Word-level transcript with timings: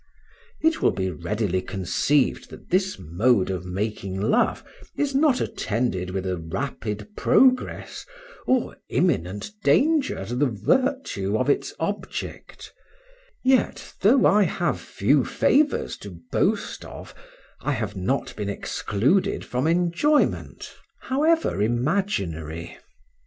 It 0.61 0.81
will 0.81 0.89
be 0.93 1.11
readily 1.11 1.61
conceived 1.61 2.49
that 2.49 2.71
this 2.71 2.97
mode 2.97 3.51
of 3.51 3.65
making 3.67 4.19
love 4.19 4.63
is 4.97 5.13
not 5.13 5.39
attended 5.39 6.09
with 6.09 6.25
a 6.25 6.39
rapid 6.39 7.15
progress 7.15 8.03
or 8.47 8.77
imminent 8.89 9.51
danger 9.63 10.25
to 10.25 10.35
the 10.35 10.47
virtue 10.47 11.37
of 11.37 11.51
its 11.51 11.75
object; 11.79 12.73
yet, 13.43 13.93
though 14.01 14.25
I 14.25 14.41
have 14.45 14.81
few 14.81 15.23
favors 15.23 15.95
to 15.97 16.09
boast 16.31 16.83
of, 16.83 17.13
I 17.61 17.73
have 17.73 17.95
not 17.95 18.35
been 18.35 18.49
excluded 18.49 19.45
from 19.45 19.67
enjoyment, 19.67 20.73
however 20.99 21.61
imaginary. 21.61 22.75